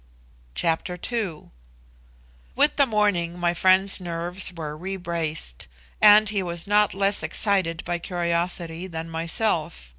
[0.55, 1.51] Chapter II.
[2.55, 5.67] With the morning my friend's nerves were rebraced,
[6.01, 9.89] and he was not less excited by curiosity than myself.